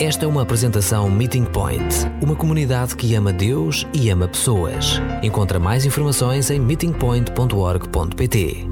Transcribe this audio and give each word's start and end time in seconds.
Esta 0.00 0.26
é 0.26 0.28
uma 0.28 0.42
apresentação 0.42 1.10
Meeting 1.10 1.46
Point, 1.46 2.06
uma 2.22 2.36
comunidade 2.36 2.94
que 2.94 3.16
ama 3.16 3.32
Deus 3.32 3.84
e 3.92 4.08
ama 4.10 4.28
pessoas. 4.28 5.00
Encontra 5.24 5.58
mais 5.58 5.84
informações 5.84 6.52
em 6.52 6.60
meetingpoint.org.pt. 6.60 8.64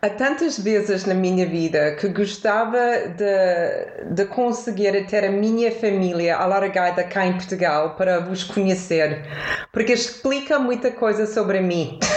Há 0.00 0.10
tantas 0.10 0.60
vezes 0.60 1.04
na 1.06 1.14
minha 1.14 1.44
vida 1.44 1.96
que 1.96 2.06
gostava 2.06 2.78
de, 3.16 4.14
de 4.14 4.26
conseguir 4.26 5.04
ter 5.08 5.24
a 5.24 5.32
minha 5.32 5.72
família 5.72 6.36
alargada 6.36 7.02
cá 7.02 7.26
em 7.26 7.32
Portugal 7.32 7.96
para 7.96 8.20
vos 8.20 8.44
conhecer, 8.44 9.24
porque 9.72 9.92
explica 9.92 10.60
muita 10.60 10.92
coisa 10.92 11.26
sobre 11.26 11.60
mim. 11.60 11.98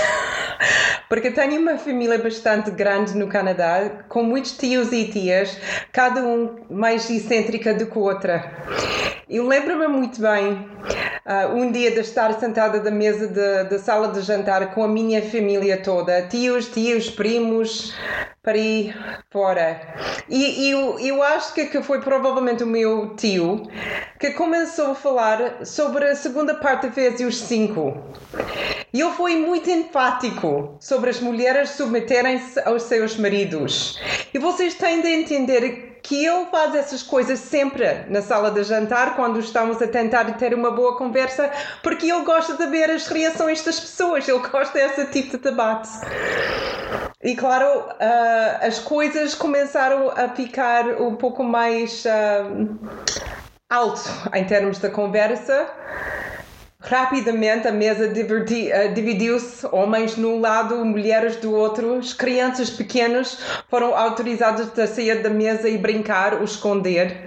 porque 1.12 1.30
tenho 1.30 1.60
uma 1.60 1.78
família 1.78 2.18
bastante 2.18 2.72
grande 2.72 3.18
no 3.18 3.28
Canadá, 3.28 4.06
com 4.08 4.24
muitos 4.24 4.54
tios 4.54 4.94
e 4.94 5.10
tias, 5.10 5.58
cada 5.92 6.24
um 6.24 6.62
mais 6.70 7.10
excêntrica 7.10 7.74
do 7.74 7.86
que 7.86 7.98
a 7.98 8.02
outra. 8.02 8.52
Eu 9.30 9.46
lembro-me 9.46 9.90
muito 9.90 10.22
bem 10.22 10.54
uh, 10.54 11.54
um 11.54 11.70
dia 11.70 11.92
de 11.92 12.00
estar 12.00 12.32
sentada 12.40 12.80
da 12.80 12.90
mesa 12.90 13.28
da 13.66 13.78
sala 13.78 14.08
de 14.08 14.22
jantar 14.22 14.74
com 14.74 14.86
a 14.86 14.88
minha 14.88 15.22
família 15.22 15.76
toda, 15.84 16.22
tios, 16.30 16.68
tios, 16.68 17.10
primos, 17.10 17.94
para 18.44 18.58
ir 18.58 18.96
fora. 19.30 19.80
E, 20.28 20.70
eu, 20.72 21.00
eu 21.00 21.22
acho 21.22 21.54
que, 21.54 21.66
que 21.68 21.84
foi 21.84 22.02
provavelmente 22.02 22.64
o 22.64 22.68
meu 22.68 23.16
tio 23.16 23.68
que 24.20 24.32
começou 24.32 24.92
a 24.92 24.96
falar 24.96 25.66
sobre 25.66 26.06
a 26.06 26.16
segunda 26.16 26.56
parte 26.56 26.90
de 26.90 27.02
Efésios 27.02 27.38
5. 27.38 28.02
E 28.94 29.00
ele 29.00 29.12
foi 29.12 29.36
muito 29.36 29.70
enfático 29.70 30.76
sobre 30.80 31.12
as 31.12 31.20
mulheres 31.20 31.72
submeterem-se 31.72 32.60
aos 32.62 32.84
seus 32.84 33.16
maridos. 33.16 34.00
E 34.34 34.40
vocês 34.40 34.74
têm 34.74 35.02
de 35.02 35.08
entender 35.08 36.00
que 36.02 36.26
ele 36.26 36.46
faz 36.48 36.74
essas 36.76 37.04
coisas 37.04 37.40
sempre 37.40 38.06
na 38.10 38.22
sala 38.22 38.50
de 38.50 38.64
jantar, 38.64 39.16
quando 39.16 39.40
estamos 39.40 39.82
a 39.82 39.88
tentar 39.88 40.26
ter 40.34 40.54
uma 40.54 40.72
boa 40.72 40.98
conversa, 40.98 41.52
porque 41.84 42.12
ele 42.12 42.24
gosta 42.26 42.58
de 42.58 42.66
ver 42.68 42.90
as 42.90 43.08
reações 43.08 43.64
das 43.64 43.80
pessoas, 43.80 44.28
ele 44.28 44.40
gosta 44.40 44.74
desse 44.74 45.06
tipo 45.12 45.38
de 45.38 45.44
debate. 45.44 45.90
E 47.24 47.36
claro, 47.36 47.82
uh, 47.82 48.66
as 48.66 48.80
coisas 48.80 49.36
começaram 49.36 50.10
a 50.10 50.30
ficar 50.30 51.00
um 51.00 51.16
pouco 51.16 51.44
mais 51.44 52.04
uh, 52.06 52.80
alto 53.70 54.02
em 54.34 54.44
termos 54.44 54.80
da 54.80 54.90
conversa. 54.90 55.68
Rapidamente 56.80 57.68
a 57.68 57.72
mesa 57.72 58.08
uh, 58.08 58.94
dividiu-se, 58.94 59.68
homens 59.72 60.18
num 60.18 60.42
lado, 60.42 60.84
mulheres 60.84 61.36
do 61.36 61.54
outro. 61.54 62.00
As 62.00 62.12
crianças 62.12 62.72
pequenas 62.72 63.38
foram 63.70 63.96
autorizadas 63.96 64.78
a 64.80 64.88
sair 64.88 65.22
da 65.22 65.30
mesa 65.30 65.70
e 65.70 65.78
brincar 65.78 66.34
ou 66.34 66.44
esconder. 66.44 67.24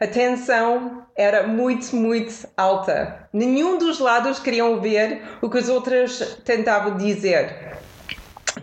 A 0.00 0.06
tensão 0.06 1.06
era 1.14 1.46
muito, 1.46 1.94
muito 1.94 2.48
alta. 2.56 3.28
Nenhum 3.34 3.76
dos 3.76 3.98
lados 3.98 4.38
queriam 4.38 4.80
ver 4.80 5.20
o 5.42 5.50
que 5.50 5.58
as 5.58 5.68
outras 5.68 6.40
tentavam 6.42 6.96
dizer. 6.96 7.79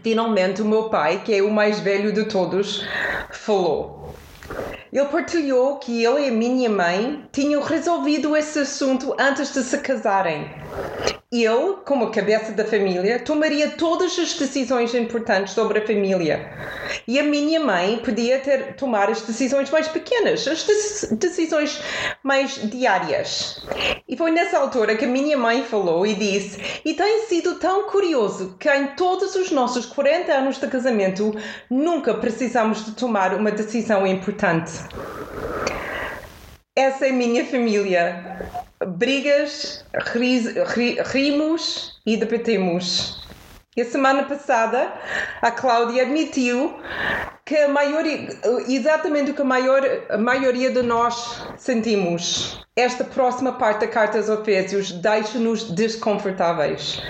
Finalmente, 0.03 0.61
o 0.61 0.65
meu 0.65 0.89
pai, 0.89 1.23
que 1.23 1.33
é 1.33 1.41
o 1.41 1.51
mais 1.51 1.79
velho 1.79 2.11
de 2.11 2.25
todos, 2.25 2.97
falou. 3.31 3.97
Ele 4.91 5.05
partilhou 5.05 5.79
que 5.79 6.03
ele 6.03 6.25
e 6.25 6.29
a 6.29 6.31
minha 6.31 6.69
mãe 6.69 7.27
tinham 7.31 7.61
resolvido 7.61 8.35
esse 8.35 8.59
assunto 8.59 9.15
antes 9.19 9.53
de 9.53 9.61
se 9.63 9.77
casarem. 9.79 10.49
Ele, 11.29 11.75
como 11.83 12.09
cabeça 12.09 12.53
da 12.53 12.63
família, 12.63 13.19
tomaria 13.19 13.71
todas 13.71 14.17
as 14.17 14.35
decisões 14.35 14.95
importantes 14.95 15.53
sobre 15.53 15.79
a 15.79 15.85
família. 15.85 16.49
E 17.05 17.19
a 17.19 17.23
minha 17.23 17.59
mãe 17.59 17.97
podia 17.97 18.39
ter, 18.39 18.77
tomar 18.77 19.09
as 19.09 19.23
decisões 19.23 19.69
mais 19.69 19.89
pequenas, 19.89 20.47
as 20.47 20.63
decisões 21.11 21.81
mais 22.23 22.55
diárias. 22.69 23.67
E 24.07 24.15
foi 24.15 24.31
nessa 24.31 24.57
altura 24.57 24.95
que 24.95 25.03
a 25.03 25.07
minha 25.09 25.37
mãe 25.37 25.63
falou 25.63 26.07
e 26.07 26.13
disse: 26.13 26.81
E 26.85 26.93
tem 26.93 27.25
sido 27.27 27.55
tão 27.55 27.89
curioso 27.89 28.55
que 28.57 28.69
em 28.69 28.95
todos 28.95 29.35
os 29.35 29.51
nossos 29.51 29.85
40 29.85 30.31
anos 30.31 30.57
de 30.57 30.67
casamento 30.67 31.35
nunca 31.69 32.13
precisamos 32.13 32.85
de 32.85 32.93
tomar 32.93 33.33
uma 33.33 33.51
decisão 33.51 34.07
importante. 34.07 34.71
Essa 36.73 37.07
é 37.07 37.09
a 37.09 37.13
minha 37.13 37.43
família. 37.43 38.66
Brigas, 38.85 39.83
rimos 41.11 41.99
e 42.05 42.15
debatemos. 42.15 43.25
E 43.75 43.81
a 43.81 43.85
semana 43.85 44.23
passada 44.23 44.93
a 45.41 45.51
Cláudia 45.51 46.03
admitiu 46.03 46.79
que 47.43 47.55
a 47.55 47.67
maioria, 47.67 48.27
exatamente 48.67 49.31
o 49.31 49.33
que 49.33 49.41
a, 49.41 49.45
maior, 49.45 49.81
a 50.09 50.17
maioria 50.17 50.69
de 50.69 50.81
nós 50.83 51.43
sentimos. 51.57 52.63
Esta 52.75 53.03
próxima 53.03 53.53
parte 53.53 53.81
da 53.81 53.87
Carta 53.87 54.19
aos 54.19 54.29
Efésios 54.29 54.91
deixa-nos 54.91 55.63
desconfortáveis. 55.71 57.01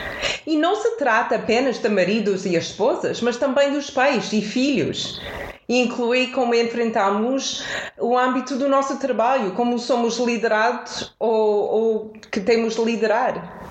E 0.45 0.55
não 0.57 0.75
se 0.75 0.97
trata 0.97 1.35
apenas 1.35 1.79
de 1.79 1.89
maridos 1.89 2.45
e 2.45 2.55
esposas, 2.55 3.21
mas 3.21 3.35
também 3.35 3.71
dos 3.73 3.89
pais 3.89 4.31
e 4.31 4.41
filhos 4.41 5.19
inclui 5.67 6.27
como 6.27 6.55
enfrentamos 6.55 7.63
o 7.97 8.17
âmbito 8.17 8.55
do 8.55 8.69
nosso 8.69 8.97
trabalho, 8.97 9.51
como 9.51 9.77
somos 9.77 10.17
liderados 10.17 11.13
ou, 11.19 11.31
ou 11.31 12.13
que 12.31 12.39
temos 12.39 12.75
de 12.75 12.83
liderar. 12.83 13.69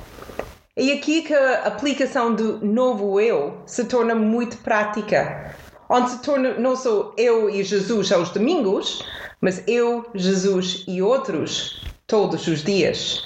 É 0.77 0.93
aqui 0.93 1.23
que 1.23 1.33
a 1.33 1.62
aplicação 1.62 2.34
do 2.34 2.65
novo 2.65 3.19
eu 3.19 3.62
se 3.65 3.87
torna 3.87 4.15
muito 4.15 4.59
prática, 4.59 5.57
onde 5.89 6.11
se 6.11 6.23
torna 6.23 6.55
não 6.59 6.77
só 6.77 7.15
eu 7.17 7.49
e 7.49 7.65
Jesus 7.65 8.13
aos 8.13 8.28
domingos, 8.28 9.03
mas 9.41 9.63
eu, 9.67 10.05
Jesus 10.15 10.84
e 10.87 11.01
outros 11.01 11.83
todos 12.07 12.47
os 12.47 12.63
dias. 12.63 13.23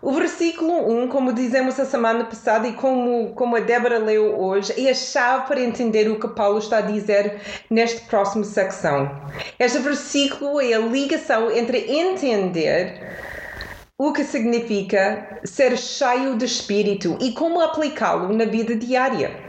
O 0.00 0.12
versículo 0.12 1.02
1, 1.02 1.08
como 1.08 1.32
dizemos 1.32 1.78
a 1.80 1.84
semana 1.84 2.24
passada 2.24 2.68
e 2.68 2.72
como, 2.72 3.30
como 3.34 3.56
a 3.56 3.60
Débora 3.60 3.98
leu 3.98 4.40
hoje, 4.40 4.72
é 4.76 4.90
a 4.90 4.94
chave 4.94 5.48
para 5.48 5.60
entender 5.60 6.08
o 6.08 6.20
que 6.20 6.28
Paulo 6.28 6.58
está 6.58 6.78
a 6.78 6.82
dizer 6.82 7.40
nesta 7.68 8.00
próxima 8.06 8.44
secção. 8.44 9.10
Este 9.58 9.80
versículo 9.80 10.60
é 10.60 10.74
a 10.74 10.78
ligação 10.78 11.50
entre 11.50 11.90
entender 11.90 13.18
o 13.98 14.12
que 14.12 14.22
significa 14.22 15.40
ser 15.42 15.76
cheio 15.76 16.36
de 16.36 16.44
espírito 16.44 17.18
e 17.20 17.32
como 17.32 17.60
aplicá-lo 17.60 18.32
na 18.32 18.44
vida 18.44 18.76
diária. 18.76 19.48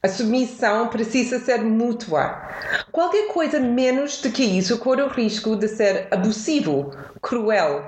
A 0.00 0.08
submissão 0.08 0.86
precisa 0.86 1.40
ser 1.40 1.62
mútua. 1.62 2.48
Qualquer 2.92 3.26
coisa 3.32 3.58
menos 3.58 4.22
do 4.22 4.30
que 4.30 4.44
isso 4.44 4.78
corre 4.78 5.02
o 5.02 5.08
risco 5.08 5.56
de 5.56 5.66
ser 5.66 6.06
abusivo, 6.12 6.92
cruel 7.20 7.84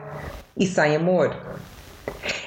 e 0.57 0.67
sem 0.67 0.97
amor. 0.97 1.35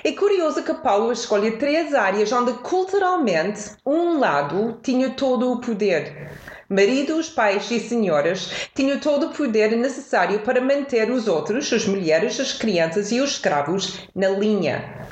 É 0.05 0.11
curioso 0.11 0.61
que 0.61 0.71
Paulo 0.71 1.11
escolhe 1.11 1.57
três 1.57 1.95
áreas 1.95 2.31
onde 2.31 2.53
culturalmente 2.59 3.71
um 3.83 4.19
lado 4.19 4.77
tinha 4.83 5.09
todo 5.09 5.51
o 5.51 5.59
poder. 5.59 6.29
Maridos, 6.69 7.27
pais 7.27 7.71
e 7.71 7.79
senhoras 7.79 8.69
tinham 8.75 8.99
todo 8.99 9.25
o 9.25 9.29
poder 9.33 9.75
necessário 9.75 10.41
para 10.41 10.61
manter 10.61 11.09
os 11.09 11.27
outros, 11.27 11.73
as 11.73 11.87
mulheres, 11.87 12.39
as 12.39 12.53
crianças 12.53 13.11
e 13.11 13.19
os 13.19 13.31
escravos, 13.31 14.07
na 14.13 14.29
linha. 14.29 15.07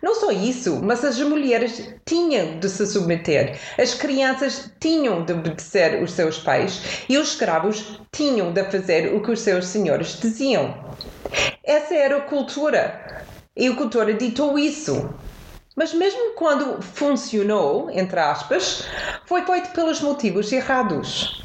Não 0.00 0.14
só 0.14 0.30
isso, 0.30 0.80
mas 0.80 1.04
as 1.04 1.18
mulheres 1.18 1.92
tinham 2.06 2.60
de 2.60 2.68
se 2.68 2.86
submeter, 2.86 3.58
as 3.76 3.94
crianças 3.94 4.70
tinham 4.78 5.24
de 5.24 5.32
obedecer 5.32 6.00
os 6.00 6.12
seus 6.12 6.38
pais 6.38 7.04
e 7.08 7.18
os 7.18 7.30
escravos 7.30 8.00
tinham 8.12 8.52
de 8.52 8.62
fazer 8.62 9.12
o 9.12 9.20
que 9.20 9.32
os 9.32 9.40
seus 9.40 9.66
senhores 9.66 10.20
diziam. 10.20 10.72
Essa 11.64 11.94
era 11.94 12.18
a 12.18 12.20
cultura. 12.20 13.10
E 13.56 13.66
a 13.66 13.74
cultura 13.74 14.14
ditou 14.14 14.58
isso. 14.58 15.10
Mas 15.76 15.92
mesmo 15.92 16.34
quando 16.34 16.80
funcionou, 16.82 17.90
entre 17.90 18.20
aspas, 18.20 18.84
foi 19.26 19.42
feito 19.42 19.70
pelos 19.70 20.00
motivos 20.00 20.52
errados. 20.52 21.44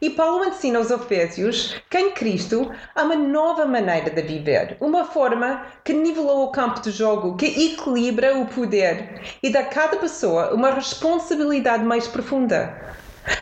E 0.00 0.10
Paulo 0.10 0.44
ensina 0.44 0.78
aos 0.78 0.90
Efésios 0.90 1.80
que 1.88 1.98
em 1.98 2.10
Cristo 2.12 2.70
há 2.94 3.02
uma 3.02 3.16
nova 3.16 3.64
maneira 3.64 4.10
de 4.10 4.22
viver, 4.22 4.76
uma 4.80 5.04
forma 5.04 5.66
que 5.82 5.92
nivelou 5.92 6.44
o 6.44 6.52
campo 6.52 6.80
de 6.80 6.90
jogo, 6.90 7.36
que 7.36 7.46
equilibra 7.46 8.36
o 8.36 8.46
poder 8.46 9.22
e 9.42 9.50
dá 9.50 9.60
a 9.60 9.64
cada 9.64 9.96
pessoa 9.96 10.52
uma 10.52 10.70
responsabilidade 10.72 11.84
mais 11.84 12.06
profunda, 12.06 12.94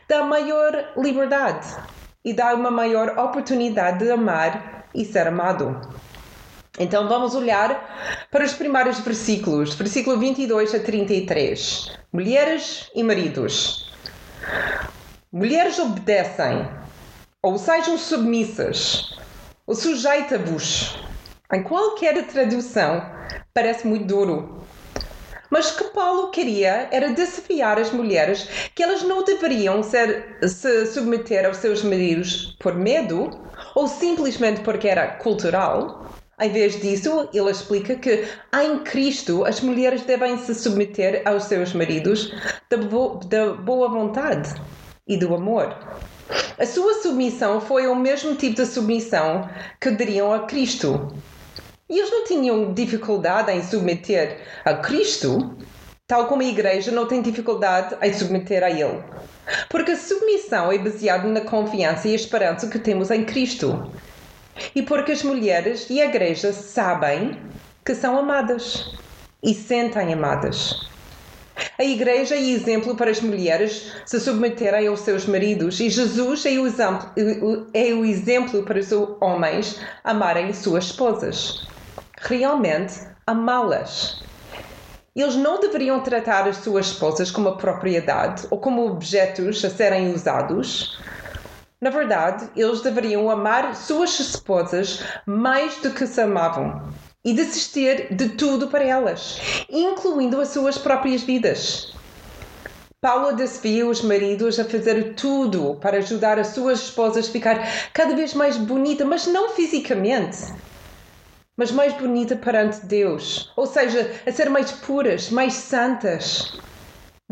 dá 0.08 0.22
maior 0.22 0.93
liberdade 0.96 1.67
e 2.25 2.32
dá 2.32 2.55
uma 2.55 2.70
maior 2.70 3.19
oportunidade 3.19 4.05
de 4.05 4.11
amar 4.11 4.87
e 4.94 5.05
ser 5.05 5.26
amado. 5.26 5.81
Então 6.78 7.06
vamos 7.06 7.34
olhar 7.34 8.26
para 8.30 8.44
os 8.44 8.54
primeiros 8.54 8.98
versículos, 9.00 9.74
versículo 9.74 10.19
22 10.19 10.74
a 10.74 10.80
33. 10.80 11.92
Mulheres 12.10 12.90
e 12.94 13.02
maridos. 13.02 13.92
Mulheres 15.30 15.78
obedecem, 15.78 16.66
ou 17.42 17.58
sejam 17.58 17.98
submissas, 17.98 19.16
ou 19.66 19.74
sujeita-vos. 19.74 20.96
Em 21.52 21.62
qualquer 21.62 22.26
tradução, 22.26 23.04
parece 23.52 23.86
muito 23.86 24.06
duro. 24.06 24.62
Mas 25.50 25.70
o 25.70 25.76
que 25.76 25.84
Paulo 25.92 26.30
queria 26.30 26.88
era 26.90 27.12
desafiar 27.12 27.78
as 27.78 27.92
mulheres 27.92 28.48
que 28.74 28.82
elas 28.82 29.02
não 29.02 29.22
deveriam 29.22 29.82
ser, 29.82 30.38
se 30.48 30.86
submeter 30.86 31.44
aos 31.44 31.58
seus 31.58 31.82
maridos 31.82 32.56
por 32.58 32.74
medo 32.74 33.28
ou 33.74 33.86
simplesmente 33.86 34.62
porque 34.62 34.88
era 34.88 35.08
cultural. 35.08 36.12
Em 36.43 36.50
vez 36.50 36.81
disso, 36.81 37.29
ele 37.33 37.53
explica 37.53 37.94
que 37.94 38.27
em 38.53 38.81
Cristo 38.81 39.44
as 39.44 39.61
mulheres 39.61 40.03
devem 40.03 40.37
se 40.39 40.53
submeter 40.56 41.23
aos 41.25 41.44
seus 41.44 41.73
maridos 41.73 42.35
da 42.69 43.53
boa 43.53 43.89
vontade 43.89 44.53
e 45.06 45.17
do 45.17 45.33
amor. 45.37 45.73
A 46.59 46.67
sua 46.67 46.94
submissão 46.94 47.61
foi 47.61 47.87
o 47.87 47.94
mesmo 47.94 48.35
tipo 48.35 48.56
de 48.56 48.67
submissão 48.67 49.49
que 49.81 49.93
dariam 49.93 50.33
a 50.33 50.41
Cristo. 50.41 51.15
E 51.89 51.97
eles 51.97 52.11
não 52.11 52.25
tinham 52.25 52.75
dificuldade 52.75 53.53
em 53.53 53.62
submeter 53.62 54.41
a 54.65 54.75
Cristo, 54.75 55.56
tal 56.09 56.27
como 56.27 56.43
a 56.43 56.47
Igreja 56.47 56.91
não 56.91 57.06
tem 57.06 57.23
dificuldade 57.23 57.94
em 58.03 58.12
submeter 58.12 58.65
a 58.65 58.71
Ele. 58.71 59.00
Porque 59.69 59.93
a 59.93 59.97
submissão 59.97 60.73
é 60.73 60.79
baseada 60.79 61.29
na 61.29 61.43
confiança 61.43 62.09
e 62.09 62.15
esperança 62.17 62.67
que 62.67 62.81
temos 62.81 63.12
em 63.12 63.25
Cristo. 63.25 63.93
E 64.75 64.82
porque 64.82 65.12
as 65.12 65.22
mulheres 65.22 65.88
e 65.90 66.00
a 66.00 66.06
Igreja 66.06 66.52
sabem 66.52 67.38
que 67.84 67.94
são 67.94 68.19
amadas 68.19 68.84
e 69.43 69.54
sentem 69.54 70.12
amadas. 70.12 70.75
A 71.78 71.84
Igreja 71.84 72.34
é 72.34 72.40
exemplo 72.40 72.96
para 72.96 73.10
as 73.10 73.20
mulheres 73.20 73.93
se 74.06 74.20
submeterem 74.20 74.87
aos 74.87 75.00
seus 75.00 75.26
maridos 75.26 75.81
e 75.81 75.90
Jesus 75.90 76.46
é 76.46 76.50
o 76.50 76.66
exemplo, 76.66 77.10
é 77.75 77.93
o 77.93 78.04
exemplo 78.04 78.62
para 78.62 78.78
os 78.78 78.90
homens 79.20 79.81
amarem 80.04 80.52
suas 80.52 80.84
esposas. 80.84 81.66
Realmente 82.20 82.94
amá-las. 83.26 84.22
Eles 85.14 85.34
não 85.34 85.60
deveriam 85.60 86.00
tratar 86.00 86.48
as 86.48 86.58
suas 86.58 86.87
esposas 86.87 87.31
como 87.31 87.56
propriedade 87.56 88.46
ou 88.50 88.58
como 88.58 88.87
objetos 88.87 89.62
a 89.64 89.69
serem 89.69 90.12
usados. 90.14 90.96
Na 91.82 91.90
verdade, 91.90 92.49
eles 92.55 92.81
deveriam 92.81 93.29
amar 93.29 93.75
suas 93.75 94.20
esposas 94.20 95.02
mais 95.26 95.79
do 95.79 95.93
que 95.93 96.06
se 96.06 96.20
amavam 96.20 96.94
e 97.25 97.34
desistir 97.34 98.14
de 98.14 98.31
tudo 98.37 98.69
para 98.69 98.84
elas, 98.84 99.40
incluindo 99.69 100.40
as 100.40 100.50
suas 100.50 100.79
próprias 100.79 101.23
vidas. 101.25 101.84
Paulo 103.00 103.32
desafia 103.34 103.84
os 103.84 104.00
maridos 104.00 104.61
a 104.61 104.64
fazer 104.64 105.17
tudo 105.17 105.75
para 105.81 105.96
ajudar 105.96 106.38
as 106.38 106.49
suas 106.49 106.82
esposas 106.82 107.29
a 107.29 107.32
ficar 107.32 107.58
cada 107.93 108.14
vez 108.14 108.32
mais 108.32 108.56
bonita, 108.56 109.05
mas 109.05 109.26
não 109.26 109.49
fisicamente, 109.49 110.38
mas 111.56 111.73
mais 111.73 111.93
bonita 111.94 112.37
perante 112.37 112.87
Deus, 112.87 113.52
ou 113.56 113.67
seja, 113.67 114.08
a 114.25 114.31
ser 114.31 114.49
mais 114.49 114.70
puras, 114.70 115.31
mais 115.31 115.55
santas, 115.55 116.44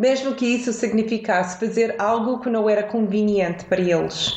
mesmo 0.01 0.35
que 0.35 0.47
isso 0.47 0.73
significasse 0.73 1.61
fazer 1.61 1.95
algo 1.99 2.41
que 2.41 2.49
não 2.49 2.71
era 2.71 2.83
conveniente 2.83 3.67
para 3.67 3.83
eles. 3.83 4.33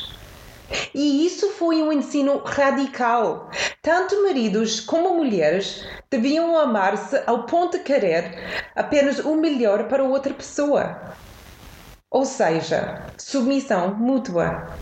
E 0.94 1.24
isso 1.24 1.48
foi 1.52 1.82
um 1.82 1.90
ensino 1.90 2.42
radical. 2.44 3.50
Tanto 3.80 4.22
maridos 4.22 4.78
como 4.80 5.14
mulheres 5.14 5.82
deviam 6.10 6.54
amar-se 6.58 7.18
ao 7.26 7.46
ponto 7.46 7.78
de 7.78 7.84
querer 7.84 8.36
apenas 8.76 9.18
o 9.20 9.36
melhor 9.36 9.88
para 9.88 10.04
outra 10.04 10.34
pessoa. 10.34 11.16
Ou 12.10 12.26
seja, 12.26 13.14
submissão 13.16 13.94
mútua. 13.94 14.78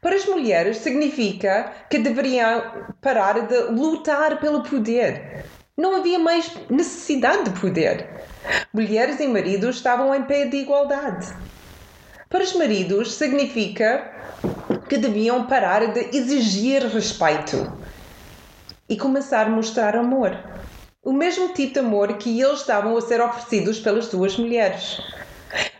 Para 0.00 0.16
as 0.16 0.26
mulheres 0.26 0.78
significa 0.78 1.72
que 1.88 2.00
deveriam 2.00 2.60
parar 3.00 3.46
de 3.46 3.56
lutar 3.70 4.40
pelo 4.40 4.64
poder. 4.64 5.51
Não 5.74 5.96
havia 5.96 6.18
mais 6.18 6.52
necessidade 6.68 7.44
de 7.44 7.58
poder. 7.58 8.06
Mulheres 8.74 9.18
e 9.20 9.26
maridos 9.26 9.76
estavam 9.76 10.14
em 10.14 10.22
pé 10.22 10.44
de 10.44 10.58
igualdade. 10.58 11.34
Para 12.28 12.44
os 12.44 12.52
maridos 12.52 13.14
significa 13.14 14.12
que 14.86 14.98
deviam 14.98 15.46
parar 15.46 15.86
de 15.86 16.14
exigir 16.14 16.84
respeito 16.84 17.72
e 18.86 18.98
começar 18.98 19.46
a 19.46 19.50
mostrar 19.50 19.96
amor. 19.96 20.38
O 21.02 21.10
mesmo 21.10 21.54
tipo 21.54 21.72
de 21.72 21.78
amor 21.78 22.18
que 22.18 22.38
eles 22.38 22.60
estavam 22.60 22.94
a 22.94 23.00
ser 23.00 23.22
oferecidos 23.22 23.80
pelas 23.80 24.08
duas 24.08 24.36
mulheres. 24.36 24.98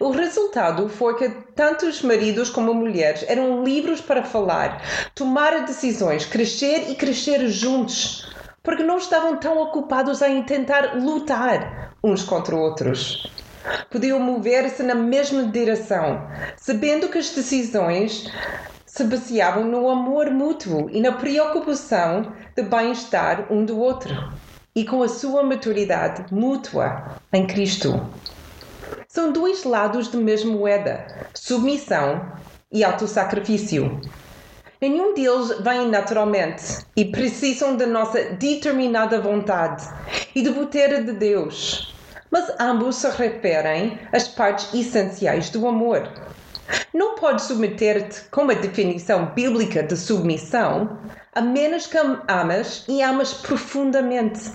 O 0.00 0.10
resultado 0.10 0.88
foi 0.88 1.18
que 1.18 1.28
tanto 1.54 1.84
os 1.84 2.00
maridos 2.00 2.48
como 2.48 2.72
mulheres 2.72 3.26
eram 3.28 3.62
livres 3.62 4.00
para 4.00 4.24
falar, 4.24 4.82
tomar 5.14 5.66
decisões, 5.66 6.24
crescer 6.24 6.90
e 6.90 6.94
crescer 6.94 7.46
juntos, 7.48 8.31
porque 8.62 8.82
não 8.82 8.98
estavam 8.98 9.36
tão 9.36 9.58
ocupados 9.58 10.22
em 10.22 10.42
tentar 10.42 10.94
lutar 10.96 11.94
uns 12.02 12.22
contra 12.22 12.56
outros. 12.56 13.32
Podiam 13.90 14.18
mover-se 14.18 14.82
na 14.82 14.94
mesma 14.94 15.44
direção, 15.44 16.26
sabendo 16.56 17.08
que 17.08 17.18
as 17.18 17.30
decisões 17.30 18.30
se 18.86 19.04
baseavam 19.04 19.64
no 19.64 19.88
amor 19.88 20.30
mútuo 20.30 20.90
e 20.90 21.00
na 21.00 21.12
preocupação 21.12 22.32
de 22.54 22.62
bem-estar 22.62 23.52
um 23.52 23.64
do 23.64 23.78
outro, 23.78 24.14
e 24.74 24.84
com 24.84 25.02
a 25.02 25.08
sua 25.08 25.42
maturidade 25.42 26.26
mútua 26.32 27.16
em 27.32 27.46
Cristo. 27.46 28.00
São 29.08 29.32
dois 29.32 29.64
lados 29.64 30.08
da 30.08 30.18
mesma 30.18 30.52
moeda: 30.52 31.06
submissão 31.34 32.32
e 32.70 32.82
autossacrifício. 32.82 34.00
Nenhum 34.82 35.14
deles 35.14 35.60
vem 35.60 35.88
naturalmente 35.88 36.84
e 36.96 37.04
precisam 37.04 37.76
da 37.76 37.86
nossa 37.86 38.20
determinada 38.32 39.20
vontade 39.20 39.88
e 40.34 40.42
do 40.42 40.54
poder 40.54 41.04
de 41.04 41.12
Deus, 41.12 41.94
mas 42.32 42.52
ambos 42.58 42.96
se 42.96 43.08
referem 43.10 43.96
às 44.12 44.26
partes 44.26 44.74
essenciais 44.74 45.50
do 45.50 45.68
amor. 45.68 46.10
Não 46.92 47.14
podes 47.14 47.44
submeter-te 47.44 48.22
com 48.22 48.50
a 48.50 48.54
definição 48.54 49.26
bíblica 49.26 49.84
de 49.84 49.96
submissão 49.96 50.98
a 51.32 51.40
menos 51.40 51.86
que 51.86 51.98
amas 52.26 52.84
e 52.88 53.02
amas 53.02 53.32
profundamente. 53.34 54.50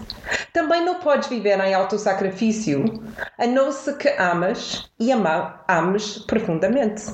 Também 0.51 0.83
não 0.83 0.95
podes 0.95 1.29
viver 1.29 1.57
em 1.61 1.73
autossacrifício 1.73 2.83
a 3.37 3.47
não 3.47 3.71
ser 3.71 3.95
que 3.97 4.09
amas 4.09 4.91
e 4.99 5.09
ama, 5.09 5.63
ames 5.69 6.17
profundamente. 6.17 7.13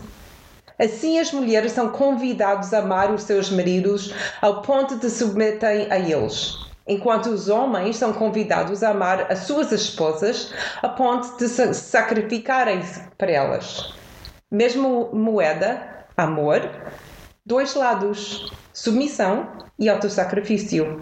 Assim, 0.84 1.18
as 1.18 1.32
mulheres 1.32 1.72
são 1.72 1.88
convidadas 1.88 2.74
a 2.74 2.80
amar 2.80 3.10
os 3.10 3.24
seus 3.24 3.50
maridos 3.50 4.14
ao 4.42 4.62
ponto 4.62 4.98
de 4.98 5.10
se 5.10 5.20
submeterem 5.20 5.90
a 5.90 5.98
eles, 5.98 6.58
enquanto 6.86 7.28
os 7.28 7.48
homens 7.48 7.96
são 7.96 8.12
convidados 8.12 8.84
a 8.84 8.90
amar 8.90 9.32
as 9.32 9.40
suas 9.40 9.72
esposas 9.72 10.54
a 10.82 10.90
ponto 10.90 11.38
de 11.38 11.48
se 11.48 11.74
sacrificarem 11.74 12.82
para 13.18 13.32
elas. 13.32 13.94
Mesmo 14.52 15.10
moeda, 15.14 16.06
amor, 16.18 16.70
dois 17.46 17.76
lados, 17.76 18.52
submissão 18.74 19.54
e 19.80 19.88
autossacrifício. 19.88 21.02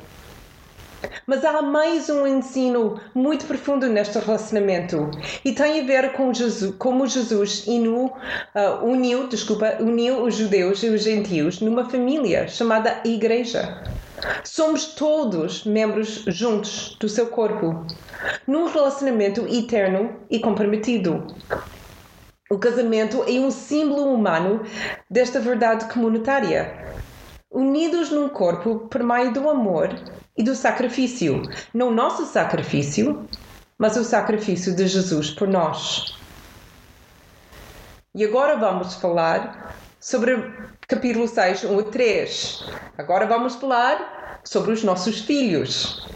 Mas 1.26 1.44
há 1.44 1.62
mais 1.62 2.10
um 2.10 2.26
ensino 2.28 3.00
muito 3.14 3.46
profundo 3.46 3.88
neste 3.88 4.18
relacionamento 4.20 5.10
e 5.44 5.52
tem 5.52 5.80
a 5.80 5.84
ver 5.84 6.14
com 6.14 6.34
Jesus, 6.34 6.76
como 6.78 7.08
Jesus 7.08 7.66
inu, 7.68 8.06
uh, 8.06 8.86
uniu, 8.86 9.28
desculpa, 9.28 9.78
uniu 9.80 10.24
os 10.24 10.36
judeus 10.36 10.84
e 10.84 10.90
os 10.90 11.04
gentios 11.04 11.60
numa 11.62 11.90
família 11.90 12.48
chamada 12.48 13.02
Igreja. 13.06 13.84
Somos 14.44 14.94
todos 14.94 15.66
membros 15.66 16.24
juntos 16.28 16.96
do 17.00 17.10
seu 17.10 17.28
corpo, 17.28 17.86
num 18.48 18.68
relacionamento 18.68 19.48
eterno 19.48 20.20
e 20.30 20.40
comprometido. 20.40 21.26
O 22.50 22.60
casamento 22.60 23.24
é 23.28 23.40
um 23.40 23.50
símbolo 23.50 24.14
humano 24.14 24.62
desta 25.10 25.40
verdade 25.40 25.86
comunitária. 25.86 26.94
Unidos 27.50 28.12
num 28.12 28.30
corpo 28.30 28.88
por 28.90 29.02
meio 29.02 29.34
do 29.34 29.50
amor 29.50 29.90
e 30.42 30.44
do 30.44 30.56
sacrifício. 30.56 31.44
Não 31.72 31.92
nosso 31.92 32.26
sacrifício, 32.26 33.30
mas 33.78 33.96
o 33.96 34.04
sacrifício 34.04 34.76
de 34.76 34.88
Jesus 34.88 35.30
por 35.30 35.48
nós. 35.48 36.18
E 38.16 38.26
agora 38.26 38.58
vamos 38.58 38.96
falar 38.96 39.76
sobre 40.00 40.36
capítulo 40.88 41.28
6, 41.28 41.64
1 41.66 41.80
a 41.80 41.84
3. 41.84 42.66
Agora 42.98 43.28
vamos 43.28 43.54
falar 43.54 44.42
sobre 44.44 44.72
os 44.72 44.84
nossos 44.84 45.20
filhos. 45.20 46.10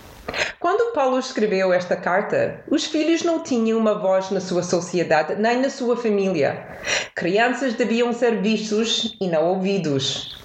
Quando 0.60 0.91
Paulo 0.94 1.20
escreveu 1.20 1.72
esta 1.72 1.96
carta, 1.96 2.63
os 2.67 2.84
filhos 2.84 3.22
não 3.22 3.44
tinham 3.44 3.77
uma 3.77 3.94
voz 3.94 4.32
na 4.32 4.41
sua 4.41 4.63
sociedade 4.63 5.36
nem 5.36 5.62
na 5.62 5.70
sua 5.70 5.96
família. 5.96 6.65
Crianças 7.13 7.75
deviam 7.75 8.12
ser 8.12 8.41
vistos 8.41 9.15
e 9.22 9.27
não 9.27 9.46
ouvidos. 9.50 10.45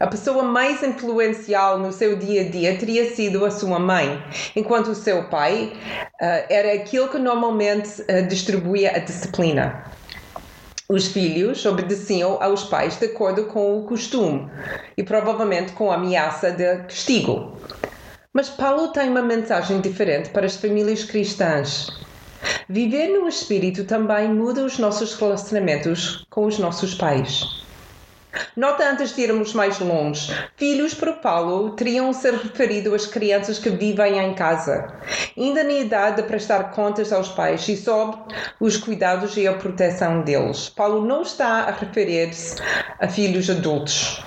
A 0.00 0.06
pessoa 0.06 0.44
mais 0.44 0.80
influencial 0.84 1.76
no 1.80 1.92
seu 1.92 2.16
dia 2.16 2.42
a 2.42 2.48
dia 2.48 2.78
teria 2.78 3.12
sido 3.16 3.44
a 3.44 3.50
sua 3.50 3.80
mãe, 3.80 4.22
enquanto 4.54 4.92
o 4.92 4.94
seu 4.94 5.24
pai 5.24 5.72
uh, 5.74 6.46
era 6.48 6.74
aquele 6.74 7.08
que 7.08 7.18
normalmente 7.18 8.02
uh, 8.02 8.26
distribuía 8.28 8.92
a 8.94 8.98
disciplina. 8.98 9.84
Os 10.88 11.08
filhos 11.08 11.66
obedeciam 11.66 12.40
aos 12.40 12.62
pais 12.62 12.96
de 12.96 13.06
acordo 13.06 13.46
com 13.46 13.76
o 13.76 13.84
costume 13.86 14.48
e 14.96 15.02
provavelmente 15.02 15.72
com 15.72 15.90
a 15.90 15.96
ameaça 15.96 16.52
de 16.52 16.76
castigo. 16.84 17.56
Mas 18.32 18.48
Paulo 18.48 18.88
tem 18.88 19.10
uma 19.10 19.20
mensagem 19.20 19.80
diferente 19.80 20.30
para 20.30 20.46
as 20.46 20.56
famílias 20.56 21.02
cristãs. 21.02 21.88
Viver 22.68 23.08
no 23.08 23.26
Espírito 23.26 23.84
também 23.84 24.32
muda 24.32 24.64
os 24.64 24.78
nossos 24.78 25.14
relacionamentos 25.14 26.24
com 26.30 26.46
os 26.46 26.56
nossos 26.56 26.94
pais. 26.94 27.66
Nota 28.56 28.90
antes 28.90 29.14
de 29.14 29.22
irmos 29.22 29.54
mais 29.54 29.78
longe, 29.78 30.32
filhos 30.56 30.94
para 30.94 31.12
Paulo 31.14 31.70
teriam 31.70 32.12
ser 32.12 32.34
referido 32.34 32.94
às 32.94 33.06
crianças 33.06 33.58
que 33.58 33.70
vivem 33.70 34.18
em 34.18 34.34
casa, 34.34 34.92
ainda 35.36 35.64
na 35.64 35.72
idade 35.72 36.22
de 36.22 36.28
prestar 36.28 36.72
contas 36.72 37.12
aos 37.12 37.28
pais 37.28 37.66
e 37.68 37.76
sob 37.76 38.16
os 38.60 38.76
cuidados 38.76 39.36
e 39.36 39.46
a 39.46 39.54
proteção 39.54 40.22
deles. 40.22 40.68
Paulo 40.68 41.04
não 41.04 41.22
está 41.22 41.62
a 41.62 41.70
referir-se 41.70 42.56
a 43.00 43.08
filhos 43.08 43.48
adultos. 43.48 44.22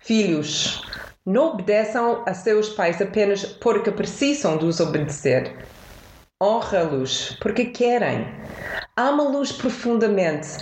Filhos, 0.00 0.82
não 1.24 1.52
obedeçam 1.52 2.22
a 2.26 2.34
seus 2.34 2.68
pais 2.68 3.00
apenas 3.00 3.44
porque 3.44 3.90
precisam 3.90 4.58
de 4.58 4.66
os 4.66 4.80
obedecer. 4.80 5.66
Honra-los 6.42 7.38
porque 7.40 7.66
querem. 7.66 8.26
Ama-los 8.96 9.50
profundamente. 9.50 10.56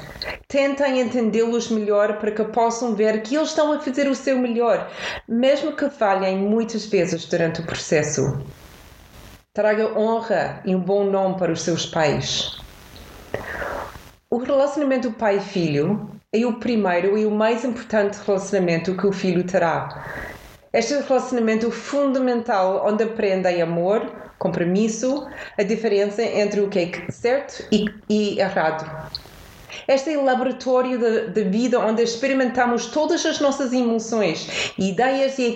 Tentem 0.49 1.01
entendê-los 1.01 1.69
melhor 1.69 2.19
para 2.19 2.31
que 2.31 2.43
possam 2.45 2.95
ver 2.95 3.23
que 3.23 3.37
eles 3.37 3.51
estão 3.51 3.71
a 3.73 3.79
fazer 3.79 4.09
o 4.09 4.15
seu 4.15 4.39
melhor, 4.39 4.91
mesmo 5.29 5.73
que 5.73 5.91
falhem 5.91 6.39
muitas 6.39 6.87
vezes 6.87 7.27
durante 7.27 7.61
o 7.61 7.67
processo. 7.67 8.43
Traga 9.53 9.99
honra 9.99 10.63
e 10.65 10.75
um 10.75 10.81
bom 10.81 11.05
nome 11.05 11.39
para 11.39 11.53
os 11.53 11.61
seus 11.61 11.85
pais. 11.85 12.59
O 14.31 14.39
relacionamento 14.39 15.13
pai-filho 15.13 16.11
é 16.33 16.47
o 16.47 16.55
primeiro 16.55 17.19
e 17.19 17.27
o 17.27 17.31
mais 17.31 17.67
importante 17.67 18.19
relacionamento 18.27 18.97
que 18.97 19.07
o 19.07 19.13
filho 19.13 19.45
terá. 19.45 20.32
Este 20.73 20.95
é 20.95 21.01
relacionamento 21.01 21.71
fundamental 21.71 22.83
onde 22.87 23.05
aprendem 23.05 23.61
amor, 23.61 24.11
compromisso, 24.39 25.29
a 25.59 25.63
diferença 25.63 26.23
entre 26.23 26.63
o 26.63 26.71
que 26.71 26.79
é 26.79 27.11
certo 27.11 27.63
e, 27.71 27.85
e 28.09 28.41
errado. 28.41 29.11
Este 29.87 30.15
é 30.15 30.17
o 30.17 30.25
laboratório 30.25 30.99
da 31.31 31.43
vida 31.43 31.79
onde 31.79 32.03
experimentamos 32.03 32.87
todas 32.87 33.25
as 33.27 33.39
nossas 33.39 33.71
emoções, 33.75 34.73
ideias 34.79 35.39
e, 35.39 35.55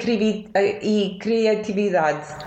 e 0.82 1.18
criatividade. 1.18 2.44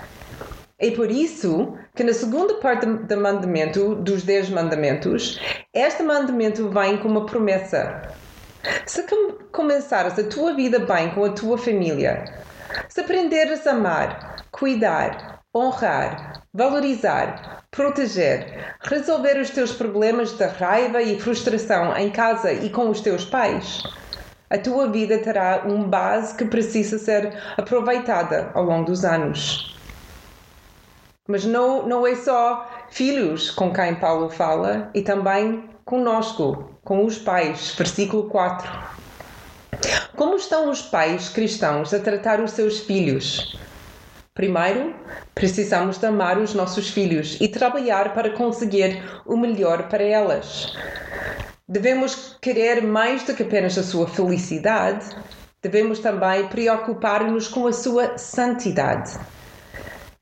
É 0.78 0.92
por 0.92 1.10
isso 1.10 1.76
que 1.96 2.04
na 2.04 2.14
segunda 2.14 2.54
parte 2.54 2.86
do 2.86 3.16
mandamento, 3.16 3.96
dos 3.96 4.22
dez 4.22 4.48
mandamentos, 4.48 5.40
este 5.74 6.04
mandamento 6.04 6.70
vem 6.70 6.98
com 6.98 7.08
uma 7.08 7.26
promessa. 7.26 8.00
Se 8.86 9.04
começares 9.50 10.16
a 10.18 10.22
tua 10.24 10.54
vida 10.54 10.78
bem 10.78 11.10
com 11.10 11.24
a 11.24 11.30
tua 11.30 11.58
família, 11.58 12.24
se 12.88 13.00
aprenderes 13.00 13.66
a 13.66 13.72
amar, 13.72 14.44
cuidar, 14.50 15.40
honrar, 15.54 16.42
valorizar, 16.52 17.64
proteger, 17.70 18.76
resolver 18.82 19.40
os 19.40 19.50
teus 19.50 19.72
problemas 19.72 20.32
de 20.32 20.44
raiva 20.44 21.00
e 21.00 21.20
frustração 21.20 21.96
em 21.96 22.10
casa 22.10 22.52
e 22.52 22.70
com 22.70 22.90
os 22.90 23.00
teus 23.00 23.24
pais, 23.24 23.82
a 24.50 24.58
tua 24.58 24.88
vida 24.88 25.18
terá 25.18 25.62
uma 25.64 25.86
base 25.86 26.34
que 26.34 26.44
precisa 26.44 26.98
ser 26.98 27.32
aproveitada 27.56 28.50
ao 28.52 28.64
longo 28.64 28.86
dos 28.86 29.04
anos. 29.04 29.78
Mas 31.28 31.44
não, 31.44 31.86
não 31.86 32.04
é 32.04 32.16
só 32.16 32.68
filhos 32.90 33.50
com 33.50 33.72
quem 33.72 33.94
Paulo 33.94 34.28
fala, 34.28 34.90
e 34.92 35.02
também 35.02 35.70
conosco, 35.84 36.78
com 36.84 37.04
os 37.04 37.18
pais. 37.18 37.74
Versículo 37.76 38.28
4. 38.28 38.99
Como 40.16 40.36
estão 40.36 40.70
os 40.70 40.82
pais 40.82 41.28
cristãos 41.28 41.94
a 41.94 41.98
tratar 41.98 42.40
os 42.40 42.52
seus 42.52 42.80
filhos? 42.80 43.58
Primeiro, 44.34 44.94
precisamos 45.34 45.98
de 45.98 46.06
amar 46.06 46.38
os 46.38 46.54
nossos 46.54 46.90
filhos 46.90 47.36
e 47.40 47.48
trabalhar 47.48 48.14
para 48.14 48.30
conseguir 48.30 49.02
o 49.26 49.36
melhor 49.36 49.88
para 49.88 50.02
elas. 50.02 50.72
Devemos 51.68 52.36
querer 52.40 52.82
mais 52.82 53.22
do 53.22 53.34
que 53.34 53.42
apenas 53.42 53.78
a 53.78 53.82
sua 53.82 54.08
felicidade, 54.08 55.06
devemos 55.62 55.98
também 55.98 56.46
preocupar-nos 56.48 57.48
com 57.48 57.66
a 57.66 57.72
sua 57.72 58.18
santidade. 58.18 59.18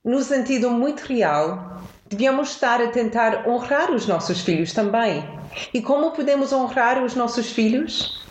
No 0.05 0.21
sentido 0.23 0.71
muito 0.71 1.01
real, 1.01 1.83
devemos 2.09 2.51
estar 2.51 2.81
a 2.81 2.89
tentar 2.89 3.49
honrar 3.49 3.91
os 3.91 4.07
nossos 4.07 4.41
filhos 4.41 4.73
também. 4.73 5.23
E 5.73 5.81
como 5.81 6.13
podemos 6.13 6.53
honrar 6.53 7.03
os 7.03 7.15
nossos 7.15 7.51
filhos? 7.51 8.28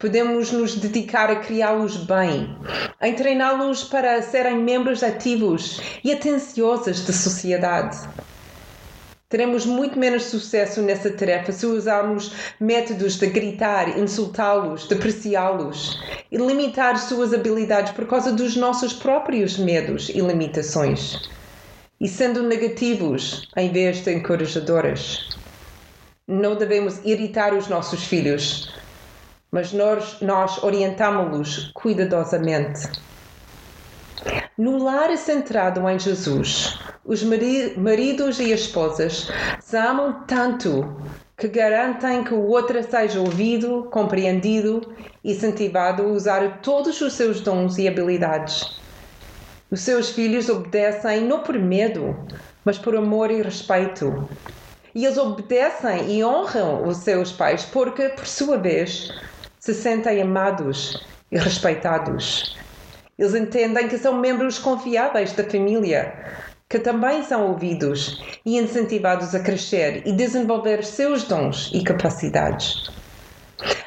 Podemos 0.00 0.50
nos 0.50 0.76
dedicar 0.76 1.30
a 1.30 1.36
criá-los 1.36 1.98
bem, 1.98 2.56
a 2.98 3.12
treiná-los 3.12 3.84
para 3.84 4.22
serem 4.22 4.56
membros 4.56 5.02
ativos 5.02 5.78
e 6.02 6.10
atenciosos 6.10 7.04
da 7.04 7.12
sociedade. 7.12 8.08
Teremos 9.28 9.66
muito 9.66 9.98
menos 9.98 10.22
sucesso 10.22 10.80
nessa 10.80 11.10
tarefa 11.10 11.52
se 11.52 11.66
usarmos 11.66 12.32
métodos 12.58 13.16
de 13.16 13.26
gritar, 13.26 13.98
insultá-los, 13.98 14.88
depreciá-los 14.88 16.02
e 16.32 16.38
limitar 16.38 16.96
suas 16.98 17.34
habilidades 17.34 17.92
por 17.92 18.06
causa 18.06 18.32
dos 18.32 18.56
nossos 18.56 18.94
próprios 18.94 19.58
medos 19.58 20.08
e 20.08 20.18
limitações. 20.22 21.28
E 22.00 22.08
sendo 22.08 22.42
negativos 22.42 23.46
em 23.54 23.70
vez 23.70 24.02
de 24.02 24.14
encorajadores. 24.14 25.28
Não 26.26 26.56
devemos 26.56 27.04
irritar 27.04 27.52
os 27.52 27.68
nossos 27.68 28.04
filhos, 28.04 28.79
mas 29.50 29.72
nós, 29.72 30.20
nós 30.20 30.62
orientamos-los 30.62 31.70
cuidadosamente. 31.74 32.88
No 34.56 34.82
lar 34.82 35.16
centrado 35.16 35.88
em 35.88 35.98
Jesus, 35.98 36.78
os 37.04 37.22
maridos 37.22 38.38
e 38.38 38.52
esposas 38.52 39.28
se 39.60 39.76
amam 39.76 40.22
tanto 40.26 40.96
que 41.36 41.48
garantem 41.48 42.22
que 42.22 42.34
o 42.34 42.46
outro 42.46 42.82
seja 42.82 43.18
ouvido, 43.18 43.88
compreendido 43.90 44.94
e 45.24 45.32
incentivado 45.32 46.02
a 46.02 46.06
usar 46.06 46.60
todos 46.60 47.00
os 47.00 47.14
seus 47.14 47.40
dons 47.40 47.78
e 47.78 47.88
habilidades. 47.88 48.78
Os 49.70 49.80
seus 49.80 50.10
filhos 50.10 50.50
obedecem 50.50 51.22
não 51.22 51.40
por 51.40 51.58
medo, 51.58 52.14
mas 52.62 52.76
por 52.76 52.94
amor 52.94 53.30
e 53.30 53.40
respeito. 53.40 54.28
E 54.94 55.06
eles 55.06 55.16
obedecem 55.16 56.18
e 56.18 56.24
honram 56.24 56.86
os 56.86 56.98
seus 56.98 57.32
pais 57.32 57.64
porque, 57.64 58.10
por 58.10 58.26
sua 58.26 58.58
vez, 58.58 59.10
se 59.60 59.74
sentem 59.74 60.22
amados 60.22 61.00
e 61.30 61.38
respeitados. 61.38 62.58
Eles 63.18 63.34
entendem 63.34 63.86
que 63.86 63.98
são 63.98 64.18
membros 64.18 64.58
confiáveis 64.58 65.32
da 65.34 65.44
família, 65.44 66.12
que 66.68 66.78
também 66.78 67.22
são 67.22 67.48
ouvidos 67.48 68.18
e 68.46 68.56
incentivados 68.56 69.34
a 69.34 69.40
crescer 69.40 70.02
e 70.06 70.12
desenvolver 70.12 70.82
seus 70.82 71.24
dons 71.24 71.70
e 71.74 71.84
capacidades. 71.84 72.90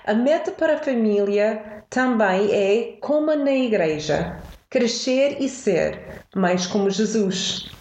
A 0.05 0.13
meta 0.13 0.51
para 0.51 0.75
a 0.75 0.77
família 0.77 1.83
também 1.89 2.51
é, 2.51 2.97
como 3.01 3.35
na 3.35 3.51
igreja, 3.51 4.37
crescer 4.69 5.37
e 5.39 5.49
ser 5.49 6.23
mais 6.35 6.67
como 6.67 6.89
Jesus. 6.89 7.71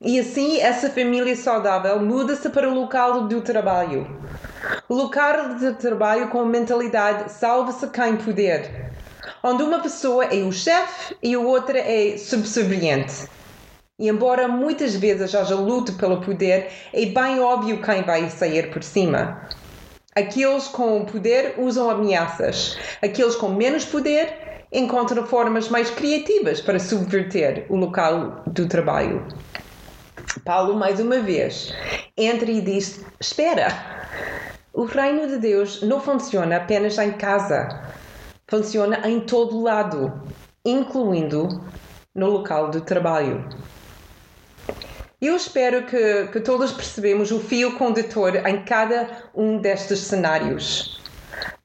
E 0.00 0.20
assim, 0.20 0.60
essa 0.60 0.90
família 0.90 1.34
saudável 1.34 1.98
muda-se 2.00 2.48
para 2.50 2.68
o 2.68 2.74
local 2.74 3.26
do 3.26 3.40
trabalho. 3.40 4.06
Local 4.88 5.56
de 5.56 5.72
trabalho 5.74 6.28
com 6.28 6.44
mentalidade 6.44 7.30
salva-se 7.30 7.86
quem 7.88 8.16
puder, 8.16 8.92
onde 9.42 9.62
uma 9.62 9.80
pessoa 9.80 10.24
é 10.24 10.42
o 10.42 10.52
chefe 10.52 11.16
e 11.22 11.34
a 11.34 11.38
outra 11.38 11.78
é 11.78 12.16
subserviente. 12.16 13.28
E 13.98 14.08
embora 14.08 14.48
muitas 14.48 14.94
vezes 14.94 15.34
haja 15.34 15.54
luta 15.54 15.92
pelo 15.92 16.20
poder, 16.20 16.68
é 16.92 17.06
bem 17.06 17.40
óbvio 17.40 17.82
quem 17.82 18.02
vai 18.02 18.30
sair 18.30 18.70
por 18.70 18.82
cima. 18.82 19.42
Aqueles 20.14 20.68
com 20.68 21.04
poder 21.04 21.54
usam 21.58 21.90
ameaças, 21.90 22.78
aqueles 23.02 23.36
com 23.36 23.48
menos 23.48 23.84
poder 23.84 24.64
encontram 24.72 25.26
formas 25.26 25.68
mais 25.68 25.90
criativas 25.90 26.60
para 26.60 26.78
subverter 26.78 27.66
o 27.68 27.76
local 27.76 28.42
do 28.46 28.66
trabalho. 28.66 29.26
Paulo, 30.44 30.76
mais 30.76 31.00
uma 31.00 31.20
vez, 31.20 31.74
entra 32.16 32.50
e 32.50 32.60
diz: 32.60 33.04
Espera! 33.20 33.68
O 34.78 34.84
reino 34.84 35.26
de 35.26 35.38
Deus 35.38 35.82
não 35.82 36.00
funciona 36.00 36.56
apenas 36.56 36.96
em 36.98 37.10
casa, 37.10 37.68
funciona 38.46 39.08
em 39.08 39.18
todo 39.18 39.60
lado, 39.60 40.22
incluindo 40.64 41.48
no 42.14 42.30
local 42.30 42.70
de 42.70 42.82
trabalho. 42.82 43.44
Eu 45.20 45.34
espero 45.34 45.84
que, 45.84 46.28
que 46.28 46.38
todos 46.38 46.70
percebemos 46.70 47.32
o 47.32 47.40
fio 47.40 47.76
condutor 47.76 48.36
em 48.36 48.62
cada 48.62 49.24
um 49.34 49.58
destes 49.58 49.98
cenários. 49.98 51.02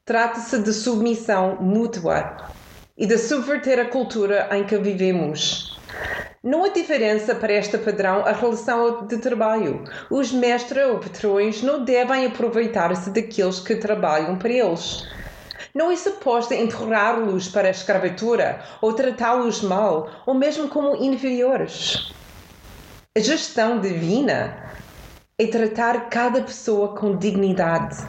Trata-se 0.04 0.58
de 0.58 0.72
submissão 0.72 1.58
mútua 1.60 2.36
e 2.98 3.06
de 3.06 3.16
subverter 3.16 3.78
a 3.78 3.84
cultura 3.84 4.48
em 4.50 4.64
que 4.64 4.76
vivemos. 4.76 5.63
Não 6.44 6.62
há 6.62 6.68
diferença 6.68 7.34
para 7.34 7.54
este 7.54 7.78
padrão 7.78 8.18
a 8.26 8.32
relação 8.32 9.06
de 9.06 9.16
trabalho. 9.16 9.82
Os 10.10 10.30
mestres 10.30 10.84
ou 10.84 10.98
patrões 10.98 11.62
não 11.62 11.82
devem 11.82 12.26
aproveitar-se 12.26 13.08
daqueles 13.08 13.60
que 13.60 13.76
trabalham 13.76 14.36
para 14.36 14.50
eles. 14.50 15.08
Não 15.74 15.90
é 15.90 15.96
suposto 15.96 16.52
empurrar-los 16.52 17.48
para 17.48 17.68
a 17.68 17.70
escravatura 17.70 18.62
ou 18.82 18.92
tratá-los 18.92 19.62
mal 19.62 20.10
ou 20.26 20.34
mesmo 20.34 20.68
como 20.68 20.94
inferiores. 21.02 22.12
A 23.16 23.20
gestão 23.20 23.80
divina 23.80 24.76
é 25.38 25.46
tratar 25.46 26.10
cada 26.10 26.42
pessoa 26.42 26.94
com 26.94 27.16
dignidade, 27.16 28.06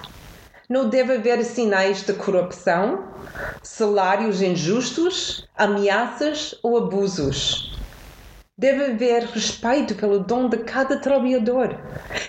Não 0.69 0.89
deve 0.89 1.13
haver 1.13 1.41
sinais 1.45 2.03
de 2.03 2.11
corrupção, 2.11 3.07
salários 3.63 4.41
injustos, 4.41 5.47
ameaças 5.55 6.53
ou 6.61 6.77
abusos. 6.77 7.74
Deve 8.57 8.85
haver 8.85 9.23
respeito 9.23 9.95
pelo 9.95 10.19
dom 10.19 10.47
de 10.47 10.59
cada 10.59 10.97
trabalhador. 10.97 11.77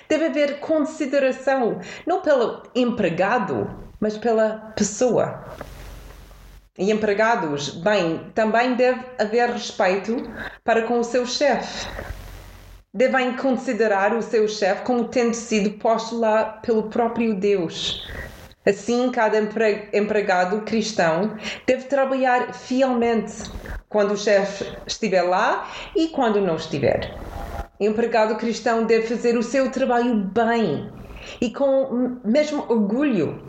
Deve 0.09 0.27
haver 0.27 0.59
consideração, 0.59 1.81
não 2.05 2.21
pelo 2.21 2.65
empregado, 2.75 3.71
mas 4.01 4.19
pela 4.19 4.73
pessoa. 4.75 5.45
E 6.77 6.91
empregados, 6.91 7.71
bem, 7.71 8.29
também 8.35 8.75
deve 8.75 9.05
haver 9.21 9.51
respeito 9.51 10.17
para 10.65 10.83
com 10.83 10.99
o 10.99 11.05
seu 11.05 11.25
chefe. 11.25 11.87
Devem 12.93 13.37
considerar 13.37 14.13
o 14.13 14.21
seu 14.21 14.49
chefe 14.49 14.83
como 14.83 15.05
tendo 15.05 15.33
sido 15.33 15.79
posto 15.79 16.19
lá 16.19 16.45
pelo 16.45 16.91
próprio 16.91 17.37
Deus. 17.37 18.05
Assim, 18.67 19.13
cada 19.13 19.39
empregado 19.93 20.63
cristão 20.63 21.37
deve 21.65 21.85
trabalhar 21.85 22.53
fielmente 22.53 23.45
quando 23.89 24.13
o 24.13 24.17
chefe 24.17 24.65
estiver 24.87 25.23
lá 25.23 25.71
e 25.95 26.09
quando 26.09 26.41
não 26.41 26.57
estiver. 26.57 27.15
O 27.79 27.85
empregado 27.85 28.37
cristão 28.37 28.85
deve 28.85 29.07
fazer 29.07 29.37
o 29.37 29.43
seu 29.43 29.71
trabalho 29.71 30.15
bem 30.15 30.91
e 31.41 31.51
com 31.51 32.19
mesmo 32.25 32.65
orgulho. 32.69 33.43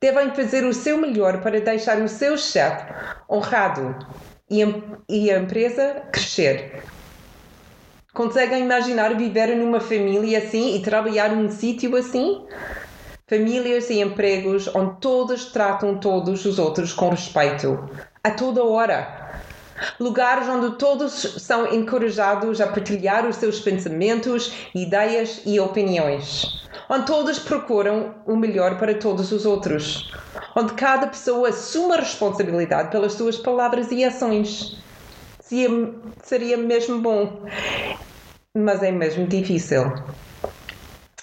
Devem 0.00 0.34
fazer 0.34 0.64
o 0.64 0.74
seu 0.74 0.98
melhor 0.98 1.40
para 1.40 1.60
deixar 1.60 1.98
o 1.98 2.08
seu 2.08 2.36
chefe 2.36 2.92
honrado 3.30 3.96
e 5.08 5.30
a 5.30 5.38
empresa 5.38 6.02
crescer. 6.12 6.82
Conseguem 8.12 8.62
imaginar 8.62 9.14
viver 9.16 9.56
numa 9.56 9.80
família 9.80 10.38
assim 10.38 10.76
e 10.76 10.82
trabalhar 10.82 11.30
num 11.30 11.50
sítio 11.50 11.96
assim? 11.96 12.46
famílias 13.26 13.88
e 13.88 14.00
empregos 14.00 14.68
onde 14.74 15.00
todos 15.00 15.46
tratam 15.46 15.98
todos 15.98 16.44
os 16.44 16.58
outros 16.58 16.92
com 16.92 17.08
respeito, 17.08 17.88
a 18.22 18.30
toda 18.30 18.62
hora. 18.62 19.23
Lugares 19.98 20.48
onde 20.48 20.76
todos 20.76 21.12
são 21.12 21.72
encorajados 21.72 22.60
a 22.60 22.66
partilhar 22.66 23.26
os 23.26 23.36
seus 23.36 23.60
pensamentos, 23.60 24.70
ideias 24.74 25.42
e 25.44 25.58
opiniões. 25.58 26.44
Onde 26.88 27.06
todos 27.06 27.38
procuram 27.38 28.14
o 28.26 28.36
melhor 28.36 28.78
para 28.78 28.94
todos 28.94 29.32
os 29.32 29.46
outros. 29.46 30.10
Onde 30.56 30.74
cada 30.74 31.06
pessoa 31.06 31.48
assume 31.48 31.94
a 31.94 32.00
responsabilidade 32.00 32.90
pelas 32.90 33.14
suas 33.14 33.36
palavras 33.36 33.90
e 33.90 34.04
ações. 34.04 34.76
Seria 36.22 36.56
mesmo 36.56 37.00
bom, 37.00 37.44
mas 38.56 38.82
é 38.82 38.90
mesmo 38.90 39.26
difícil 39.26 39.92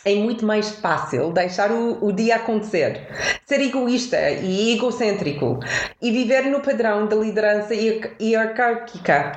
é 0.04 0.16
muito 0.16 0.46
mais 0.46 0.72
fácil 0.72 1.32
deixar 1.32 1.72
o, 1.72 2.04
o, 2.04 2.12
dia 2.12 2.38
acontecer, 2.38 3.08
ser 3.46 3.62
egoísta 3.62 4.32
e 4.32 4.74
egocêntrico 4.74 5.60
e 6.02 6.12
viver 6.12 6.44
no 6.46 6.62
padrão 6.62 7.08
da 7.08 7.16
liderança 7.16 7.74
hierárquica. 7.76 9.32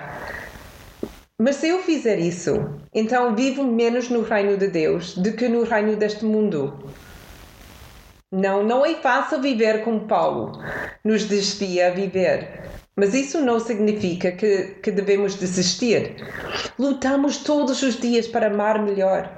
Mas 1.39 1.57
se 1.57 1.69
eu 1.69 1.83
fizer 1.83 2.19
isso, 2.19 2.53
então 2.95 3.35
vivo 3.35 3.65
menos 3.65 4.09
no 4.09 4.23
reino 4.23 4.57
de 4.57 4.69
Deus 4.69 5.15
do 5.15 5.33
que 5.33 5.49
no 5.49 5.65
reino 5.65 5.97
deste 5.97 6.25
mundo. 6.25 6.91
Não, 8.33 8.65
não 8.65 8.87
é 8.87 8.95
fácil 8.95 9.41
viver 9.41 9.85
como 9.85 10.09
Paulo 10.09 10.61
nos 11.05 11.25
desafia 11.25 11.89
a 11.89 11.91
viver. 11.91 12.63
Mas 12.97 13.13
isso 13.13 13.41
não 13.41 13.59
significa 13.59 14.33
que, 14.33 14.77
que 14.81 14.91
devemos 14.91 15.35
desistir. 15.35 16.17
Lutamos 16.79 17.39
todos 17.39 17.83
os 17.83 17.99
dias 18.01 18.29
para 18.29 18.47
amar 18.47 18.81
melhor 18.83 19.29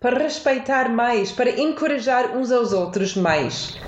para 0.00 0.18
respeitar 0.18 0.88
mais, 0.88 1.30
para 1.30 1.50
encorajar 1.50 2.34
uns 2.34 2.50
aos 2.50 2.72
outros 2.72 3.14
mais 3.14 3.78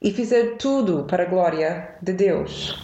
e 0.00 0.12
fazer 0.12 0.56
tudo 0.56 1.04
para 1.04 1.24
a 1.24 1.26
glória 1.26 1.96
de 2.00 2.12
Deus. 2.12 2.80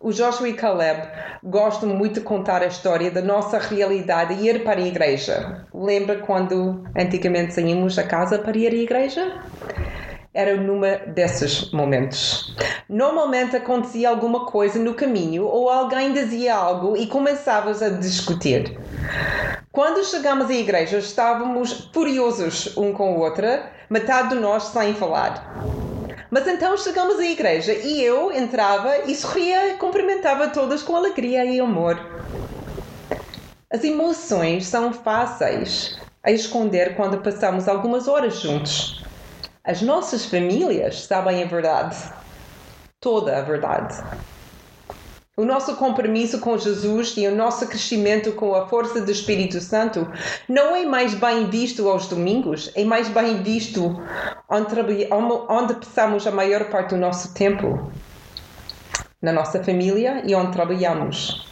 O 0.00 0.12
Joshua 0.12 0.48
e 0.48 0.54
Caleb 0.54 1.06
gostam 1.44 1.90
muito 1.90 2.14
de 2.14 2.20
contar 2.22 2.62
a 2.62 2.66
história 2.66 3.10
da 3.10 3.20
nossa 3.20 3.58
realidade 3.58 4.32
e 4.32 4.48
ir 4.48 4.64
para 4.64 4.80
a 4.80 4.86
igreja. 4.86 5.66
Lembra 5.74 6.20
quando 6.20 6.84
antigamente 6.96 7.52
saímos 7.52 7.96
da 7.96 8.02
casa 8.02 8.38
para 8.38 8.56
ir 8.56 8.72
à 8.72 8.76
igreja? 8.76 9.42
Era 10.32 10.56
numa 10.56 10.96
desses 10.96 11.70
momentos. 11.70 12.56
Normalmente 12.88 13.56
acontecia 13.56 14.08
alguma 14.08 14.46
coisa 14.46 14.78
no 14.78 14.94
caminho 14.94 15.44
ou 15.44 15.68
alguém 15.68 16.14
dizia 16.14 16.54
algo 16.54 16.96
e 16.96 17.06
começávamos 17.06 17.82
a 17.82 17.90
discutir. 17.90 18.78
Quando 19.72 20.04
chegamos 20.04 20.50
à 20.50 20.52
igreja, 20.52 20.98
estávamos 20.98 21.88
furiosos 21.94 22.76
um 22.76 22.92
com 22.92 23.14
o 23.14 23.20
outro, 23.20 23.46
metade 23.88 24.30
de 24.30 24.34
nós 24.34 24.64
sem 24.64 24.94
falar. 24.94 25.64
Mas 26.28 26.48
então 26.48 26.76
chegamos 26.76 27.20
à 27.20 27.24
igreja 27.24 27.72
e 27.72 28.02
eu 28.02 28.32
entrava 28.32 28.98
e 29.06 29.14
sorria 29.14 29.68
e 29.68 29.76
cumprimentava 29.76 30.48
todos 30.48 30.82
com 30.82 30.96
alegria 30.96 31.44
e 31.44 31.60
amor. 31.60 31.96
As 33.72 33.84
emoções 33.84 34.66
são 34.66 34.92
fáceis 34.92 35.96
a 36.20 36.32
esconder 36.32 36.96
quando 36.96 37.22
passamos 37.22 37.68
algumas 37.68 38.08
horas 38.08 38.40
juntos. 38.40 39.04
As 39.62 39.80
nossas 39.82 40.26
famílias 40.26 41.04
sabem 41.04 41.44
a 41.44 41.46
verdade, 41.46 41.96
toda 43.00 43.38
a 43.38 43.42
verdade. 43.42 43.94
O 45.40 45.44
nosso 45.46 45.74
compromisso 45.76 46.38
com 46.38 46.58
Jesus 46.58 47.14
e 47.16 47.26
o 47.26 47.34
nosso 47.34 47.66
crescimento 47.66 48.32
com 48.32 48.54
a 48.54 48.68
força 48.68 49.00
do 49.00 49.10
Espírito 49.10 49.58
Santo 49.58 50.06
não 50.46 50.76
é 50.76 50.84
mais 50.84 51.14
bem 51.14 51.48
visto 51.48 51.88
aos 51.88 52.06
domingos, 52.06 52.70
é 52.74 52.84
mais 52.84 53.08
bem 53.08 53.42
visto 53.42 53.98
onde, 54.46 55.08
onde 55.48 55.74
passamos 55.76 56.26
a 56.26 56.30
maior 56.30 56.64
parte 56.64 56.90
do 56.90 56.98
nosso 56.98 57.32
tempo 57.32 57.90
na 59.22 59.32
nossa 59.32 59.64
família 59.64 60.22
e 60.26 60.34
onde 60.34 60.52
trabalhamos. 60.52 61.48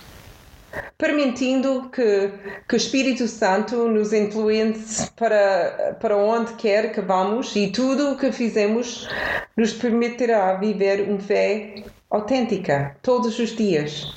Permitindo 0.98 1.88
que, 1.88 2.30
que 2.68 2.74
o 2.74 2.76
Espírito 2.76 3.26
Santo 3.26 3.88
nos 3.88 4.12
influencie 4.12 5.08
para, 5.16 5.96
para 5.98 6.14
onde 6.14 6.52
quer 6.56 6.92
que 6.92 7.00
vamos 7.00 7.56
e 7.56 7.68
tudo 7.68 8.12
o 8.12 8.18
que 8.18 8.32
fizemos 8.32 9.08
nos 9.56 9.72
permitirá 9.72 10.52
viver 10.56 11.08
uma 11.08 11.18
fé 11.18 11.84
autêntica, 12.10 12.96
todos 13.02 13.38
os 13.38 13.54
dias 13.54 14.14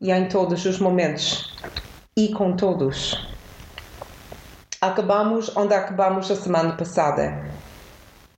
e 0.00 0.12
em 0.12 0.28
todos 0.28 0.64
os 0.64 0.78
momentos 0.78 1.52
e 2.16 2.32
com 2.32 2.54
todos. 2.54 3.28
Acabamos 4.80 5.54
onde 5.56 5.74
acabamos 5.74 6.30
a 6.30 6.36
semana 6.36 6.76
passada 6.76 7.50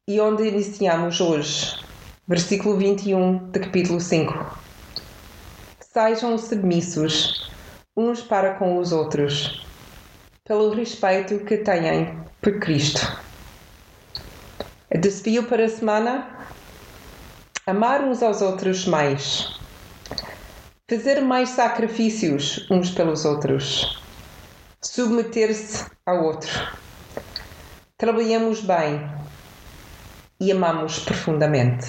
e 0.09 0.19
onde 0.19 0.49
iniciamos 0.49 1.21
hoje, 1.21 1.77
versículo 2.27 2.79
21 2.79 3.51
do 3.51 3.61
capítulo 3.61 4.01
5. 4.01 4.33
Sejam 5.81 6.39
submissos 6.39 7.51
uns 7.95 8.23
para 8.23 8.55
com 8.55 8.79
os 8.79 8.93
outros, 8.93 9.67
pelo 10.45 10.71
respeito 10.71 11.39
que 11.41 11.59
têm 11.59 12.19
por 12.41 12.59
Cristo. 12.61 13.21
Desafio 14.91 15.45
para 15.45 15.67
a 15.67 15.69
semana 15.69 16.36
amar 17.69 18.01
uns 18.05 18.23
aos 18.23 18.43
outros 18.43 18.87
mais, 18.87 19.59
fazer 20.89 21.21
mais 21.21 21.49
sacrifícios 21.49 22.65
uns 22.71 22.91
pelos 22.93 23.25
outros, 23.25 24.01
submeter-se 24.81 25.85
ao 26.07 26.23
outro. 26.27 26.49
Trabalhamos 27.99 28.61
bem 28.61 29.11
e 30.39 30.53
amamos 30.53 31.01
profundamente. 31.01 31.89